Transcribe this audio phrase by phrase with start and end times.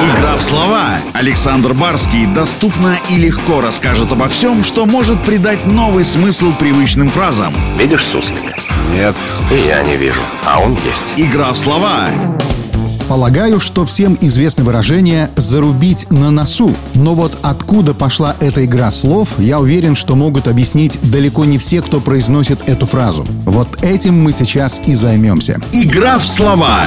[0.00, 0.98] Игра в слова.
[1.12, 7.54] Александр Барский доступно и легко расскажет обо всем, что может придать новый смысл привычным фразам.
[7.78, 8.54] Видишь суслика?
[8.92, 9.16] Нет.
[9.50, 11.06] И я не вижу, а он есть.
[11.16, 12.10] Игра в слова.
[13.08, 16.74] Полагаю, что всем известно выражение «зарубить на носу».
[16.94, 21.82] Но вот откуда пошла эта игра слов, я уверен, что могут объяснить далеко не все,
[21.82, 23.26] кто произносит эту фразу.
[23.44, 25.60] Вот этим мы сейчас и займемся.
[25.72, 26.86] Игра в слова.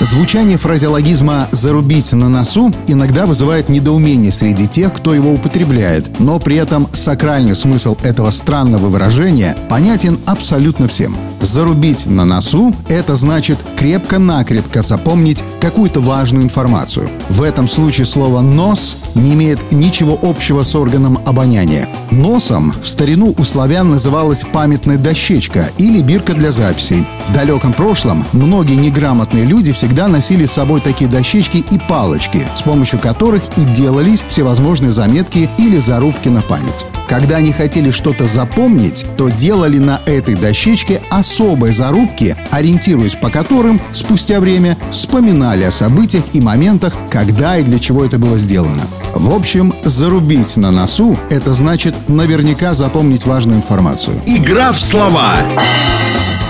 [0.00, 6.56] Звучание фразеологизма «зарубить на носу» иногда вызывает недоумение среди тех, кто его употребляет, но при
[6.56, 11.16] этом сакральный смысл этого странного выражения понятен абсолютно всем.
[11.44, 17.10] Зарубить на носу– это значит крепко-накрепко запомнить какую-то важную информацию.
[17.28, 21.86] В этом случае слово «нос» не имеет ничего общего с органом обоняния.
[22.10, 27.06] Носом в старину у славян называлась памятная дощечка или бирка для записей.
[27.28, 32.62] В далеком прошлом многие неграмотные люди всегда носили с собой такие дощечки и палочки, с
[32.62, 36.86] помощью которых и делались всевозможные заметки или зарубки на память.
[37.08, 41.02] Когда они хотели что-то запомнить, то делали на этой дощечке
[41.34, 47.80] особые зарубки, ориентируясь по которым спустя время вспоминали о событиях и моментах, когда и для
[47.80, 48.84] чего это было сделано.
[49.14, 54.20] В общем, зарубить на носу– это значит наверняка запомнить важную информацию.
[54.26, 55.34] Игра в слова.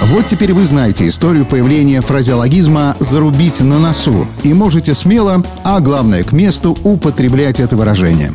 [0.02, 6.24] Вот теперь вы знаете историю появления фразеологизма «зарубить на носу» и можете смело, а главное
[6.24, 8.34] к месту, употреблять это выражение.